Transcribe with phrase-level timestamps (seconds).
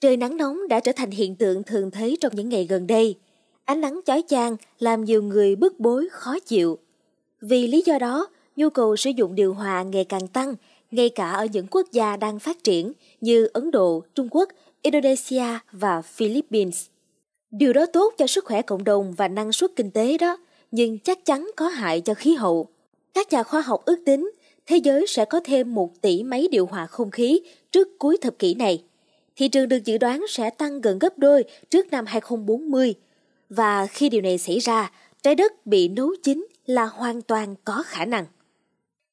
[0.00, 3.16] Trời nắng nóng đã trở thành hiện tượng thường thấy trong những ngày gần đây.
[3.64, 6.78] Ánh nắng chói chang làm nhiều người bức bối khó chịu.
[7.40, 10.54] Vì lý do đó, nhu cầu sử dụng điều hòa ngày càng tăng,
[10.90, 14.48] ngay cả ở những quốc gia đang phát triển như Ấn Độ, Trung Quốc,
[14.82, 16.86] Indonesia và Philippines.
[17.50, 20.36] Điều đó tốt cho sức khỏe cộng đồng và năng suất kinh tế đó,
[20.70, 22.66] nhưng chắc chắn có hại cho khí hậu.
[23.14, 24.30] Các nhà khoa học ước tính
[24.66, 27.40] thế giới sẽ có thêm 1 tỷ máy điều hòa không khí
[27.72, 28.82] trước cuối thập kỷ này.
[29.38, 32.94] Thị trường được dự đoán sẽ tăng gần gấp đôi trước năm 2040.
[33.50, 34.90] Và khi điều này xảy ra,
[35.22, 38.24] trái đất bị nấu chín là hoàn toàn có khả năng.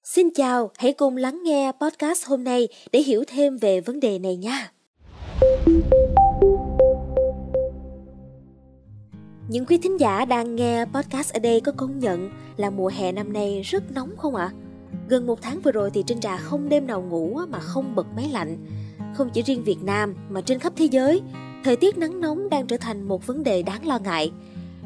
[0.03, 4.19] Xin chào, hãy cùng lắng nghe podcast hôm nay để hiểu thêm về vấn đề
[4.19, 4.71] này nha.
[9.49, 13.11] Những quý thính giả đang nghe podcast ở đây có công nhận là mùa hè
[13.11, 14.52] năm nay rất nóng không ạ?
[14.53, 14.55] À?
[15.09, 18.07] Gần một tháng vừa rồi thì Trinh Trà không đêm nào ngủ mà không bật
[18.16, 18.57] máy lạnh.
[19.15, 21.21] Không chỉ riêng Việt Nam mà trên khắp thế giới,
[21.63, 24.31] thời tiết nắng nóng đang trở thành một vấn đề đáng lo ngại.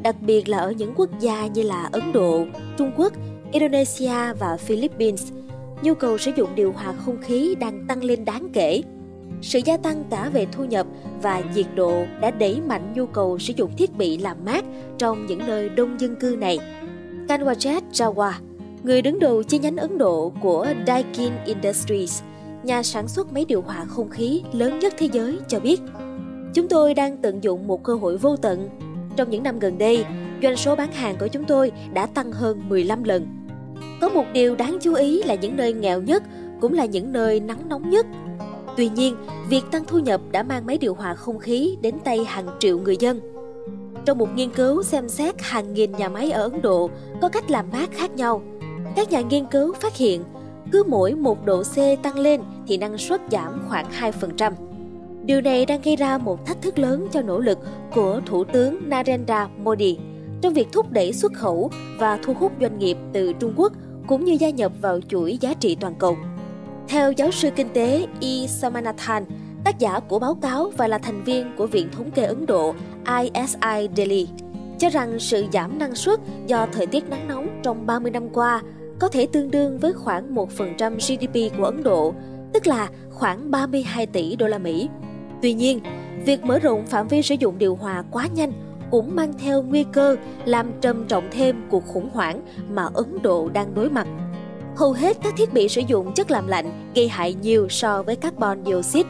[0.03, 2.45] Đặc biệt là ở những quốc gia như là Ấn Độ,
[2.77, 3.13] Trung Quốc,
[3.51, 5.31] Indonesia và Philippines,
[5.81, 8.83] nhu cầu sử dụng điều hòa không khí đang tăng lên đáng kể.
[9.41, 10.87] Sự gia tăng cả về thu nhập
[11.21, 14.65] và nhiệt độ đã đẩy mạnh nhu cầu sử dụng thiết bị làm mát
[14.97, 16.59] trong những nơi đông dân cư này.
[17.27, 18.31] Kanwajet Jawa,
[18.83, 22.21] người đứng đầu chi nhánh Ấn Độ của Daikin Industries,
[22.63, 25.81] nhà sản xuất máy điều hòa không khí lớn nhất thế giới cho biết
[26.53, 28.69] Chúng tôi đang tận dụng một cơ hội vô tận.
[29.15, 30.05] Trong những năm gần đây,
[30.43, 33.27] doanh số bán hàng của chúng tôi đã tăng hơn 15 lần.
[34.01, 36.23] Có một điều đáng chú ý là những nơi nghèo nhất
[36.61, 38.05] cũng là những nơi nắng nóng nhất.
[38.77, 39.15] Tuy nhiên,
[39.49, 42.79] việc tăng thu nhập đã mang máy điều hòa không khí đến tay hàng triệu
[42.79, 43.19] người dân.
[44.05, 46.89] Trong một nghiên cứu xem xét hàng nghìn nhà máy ở Ấn Độ
[47.21, 48.41] có cách làm mát khác nhau,
[48.95, 50.23] các nhà nghiên cứu phát hiện
[50.71, 54.53] cứ mỗi một độ C tăng lên thì năng suất giảm khoảng 2%.
[55.25, 57.57] Điều này đang gây ra một thách thức lớn cho nỗ lực
[57.95, 59.97] của Thủ tướng Narendra Modi
[60.41, 63.73] trong việc thúc đẩy xuất khẩu và thu hút doanh nghiệp từ Trung Quốc
[64.07, 66.17] cũng như gia nhập vào chuỗi giá trị toàn cầu.
[66.87, 68.47] Theo giáo sư kinh tế E.
[68.47, 69.25] Samanathan,
[69.63, 72.73] tác giả của báo cáo và là thành viên của Viện Thống kê Ấn Độ
[73.21, 74.27] ISI Delhi,
[74.79, 78.61] cho rằng sự giảm năng suất do thời tiết nắng nóng trong 30 năm qua
[78.99, 82.13] có thể tương đương với khoảng 1% GDP của Ấn Độ,
[82.53, 84.89] tức là khoảng 32 tỷ đô la Mỹ.
[85.41, 85.79] Tuy nhiên,
[86.25, 88.51] việc mở rộng phạm vi sử dụng điều hòa quá nhanh
[88.91, 90.15] cũng mang theo nguy cơ
[90.45, 94.07] làm trầm trọng thêm cuộc khủng hoảng mà Ấn Độ đang đối mặt.
[94.75, 98.15] Hầu hết các thiết bị sử dụng chất làm lạnh gây hại nhiều so với
[98.15, 99.09] carbon dioxide.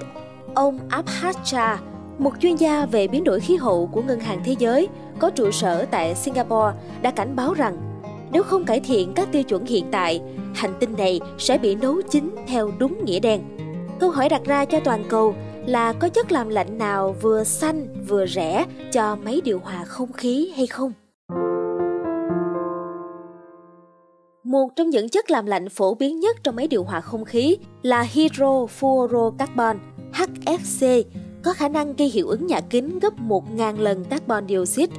[0.56, 1.80] Ông Abhacha,
[2.18, 4.88] một chuyên gia về biến đổi khí hậu của Ngân hàng Thế giới,
[5.20, 7.89] có trụ sở tại Singapore, đã cảnh báo rằng
[8.32, 10.22] nếu không cải thiện các tiêu chuẩn hiện tại,
[10.56, 13.42] hành tinh này sẽ bị nấu chín theo đúng nghĩa đen.
[14.00, 15.36] Câu hỏi đặt ra cho toàn cầu
[15.66, 20.14] là có chất làm lạnh nào vừa xanh vừa rẻ cho máy điều hòa không
[20.14, 20.94] khí hay không?
[24.44, 27.58] Một trong những chất làm lạnh phổ biến nhất trong máy điều hòa không khí
[27.82, 29.76] là hydrofluorocarbon
[30.14, 31.04] HFC
[31.44, 34.96] có khả năng gây hiệu ứng nhà kính gấp 1.000 lần carbon dioxide.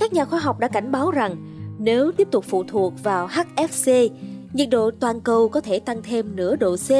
[0.00, 4.08] Các nhà khoa học đã cảnh báo rằng nếu tiếp tục phụ thuộc vào HFC,
[4.52, 6.90] nhiệt độ toàn cầu có thể tăng thêm nửa độ C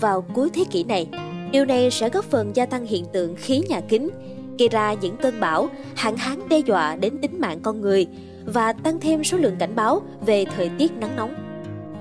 [0.00, 1.08] vào cuối thế kỷ này.
[1.52, 4.10] Điều này sẽ góp phần gia tăng hiện tượng khí nhà kính,
[4.58, 8.06] gây ra những cơn bão, hạn hán đe dọa đến tính mạng con người
[8.46, 11.34] và tăng thêm số lượng cảnh báo về thời tiết nắng nóng.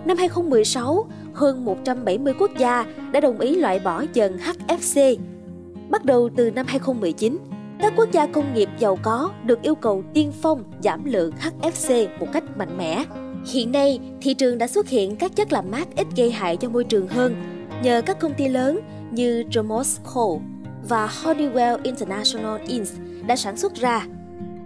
[0.06, 5.18] Năm 2016, hơn 170 quốc gia đã đồng ý loại bỏ dần HFC.
[5.90, 7.38] Bắt đầu từ năm 2019,
[7.82, 12.08] các quốc gia công nghiệp giàu có được yêu cầu tiên phong giảm lượng HFC
[12.20, 13.04] một cách mạnh mẽ.
[13.54, 16.70] Hiện nay, thị trường đã xuất hiện các chất làm mát ít gây hại cho
[16.70, 17.36] môi trường hơn
[17.84, 18.80] nhờ các công ty lớn
[19.12, 20.40] như Dromos Coal
[20.90, 22.88] và Honeywell International Inc.
[23.28, 24.08] đã sản xuất ra.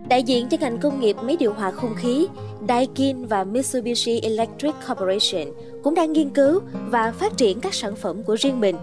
[0.10, 2.28] Đại diện cho ngành công nghiệp máy điều hòa không khí,
[2.68, 5.54] Daikin và Mitsubishi Electric Corporation
[5.84, 6.60] cũng đang nghiên cứu
[6.90, 8.76] và phát triển các sản phẩm của riêng mình.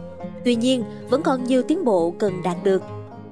[0.44, 2.82] Tuy nhiên, vẫn còn nhiều tiến bộ cần đạt được.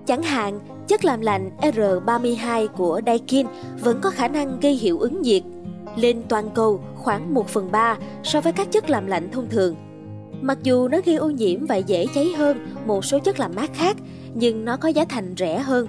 [0.06, 3.46] Chẳng hạn, chất làm lạnh R32 của Daikin
[3.80, 5.42] vẫn có khả năng gây hiệu ứng nhiệt
[5.96, 9.76] lên toàn cầu khoảng 1 phần 3 so với các chất làm lạnh thông thường.
[10.40, 13.70] Mặc dù nó gây ô nhiễm và dễ cháy hơn một số chất làm mát
[13.74, 13.96] khác,
[14.34, 15.86] nhưng nó có giá thành rẻ hơn.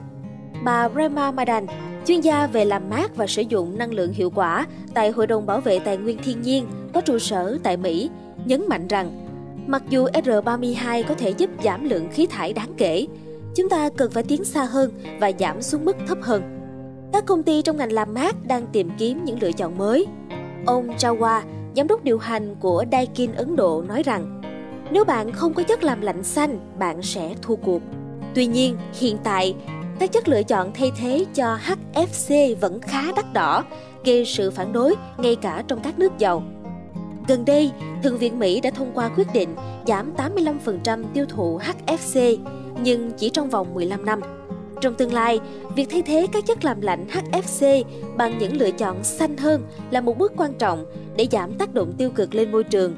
[0.64, 1.66] Bà Rema Madan,
[2.06, 5.46] chuyên gia về làm mát và sử dụng năng lượng hiệu quả tại Hội đồng
[5.46, 8.10] Bảo vệ Tài nguyên Thiên nhiên có trụ sở tại Mỹ,
[8.46, 9.28] nhấn mạnh rằng
[9.68, 13.08] mặc dù R32 có thể giúp giảm lượng khí thải đáng kể,
[13.56, 16.44] chúng ta cần phải tiến xa hơn và giảm xuống mức thấp hơn.
[17.14, 20.08] Các công ty trong ngành làm mát đang tìm kiếm những lựa chọn mới.
[20.66, 21.42] Ông Jawa,
[21.76, 24.42] giám đốc điều hành của Daikin Ấn Độ nói rằng
[24.92, 27.82] nếu bạn không có chất làm lạnh xanh, bạn sẽ thua cuộc.
[28.36, 29.56] Tuy nhiên, hiện tại,
[30.00, 31.58] các chất lựa chọn thay thế cho
[31.94, 33.64] HFC vẫn khá đắt đỏ,
[34.06, 36.44] gây sự phản đối ngay cả trong các nước giàu.
[37.28, 37.72] Gần đây,
[38.04, 39.56] Thượng viện Mỹ đã thông qua quyết định
[39.88, 42.38] giảm 85% tiêu thụ HFC,
[42.84, 44.22] nhưng chỉ trong vòng 15 năm.
[44.82, 45.40] Trong tương lai,
[45.76, 47.84] việc thay thế các chất làm lạnh HFC
[48.18, 50.86] bằng những lựa chọn xanh hơn là một bước quan trọng
[51.18, 52.96] để giảm tác động tiêu cực lên môi trường.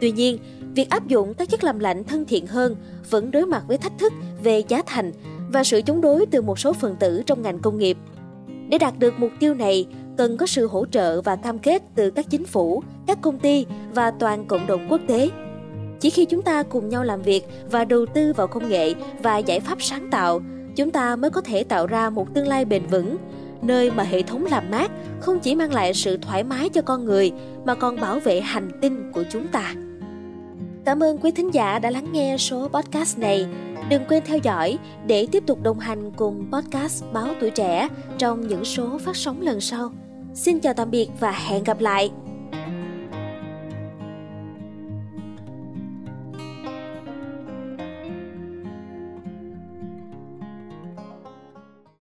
[0.00, 0.38] Tuy nhiên,
[0.74, 2.76] việc áp dụng các chất làm lạnh thân thiện hơn
[3.10, 4.12] vẫn đối mặt với thách thức
[4.42, 5.12] về giá thành
[5.52, 7.96] và sự chống đối từ một số phần tử trong ngành công nghiệp.
[8.68, 9.86] Để đạt được mục tiêu này,
[10.16, 13.66] cần có sự hỗ trợ và cam kết từ các chính phủ, các công ty
[13.94, 15.30] và toàn cộng đồng quốc tế.
[16.00, 19.38] Chỉ khi chúng ta cùng nhau làm việc và đầu tư vào công nghệ và
[19.38, 20.40] giải pháp sáng tạo,
[20.76, 23.16] chúng ta mới có thể tạo ra một tương lai bền vững,
[23.62, 27.04] nơi mà hệ thống làm mát không chỉ mang lại sự thoải mái cho con
[27.04, 27.32] người
[27.64, 29.74] mà còn bảo vệ hành tinh của chúng ta.
[30.84, 33.46] Cảm ơn quý thính giả đã lắng nghe số podcast này.
[33.88, 37.88] Đừng quên theo dõi để tiếp tục đồng hành cùng podcast Báo Tuổi Trẻ
[38.18, 39.92] trong những số phát sóng lần sau.
[40.34, 42.10] Xin chào tạm biệt và hẹn gặp lại!